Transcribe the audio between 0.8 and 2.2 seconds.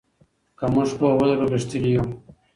پوهه ولرو غښتلي یو.